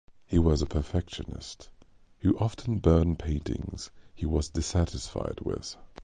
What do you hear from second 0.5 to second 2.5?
a perfectionist who